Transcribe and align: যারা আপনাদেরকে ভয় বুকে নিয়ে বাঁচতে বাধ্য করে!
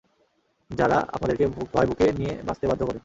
যারা 0.69 0.97
আপনাদেরকে 1.11 1.45
ভয় 1.65 1.87
বুকে 1.89 2.05
নিয়ে 2.19 2.33
বাঁচতে 2.47 2.65
বাধ্য 2.69 2.81
করে! 2.85 2.99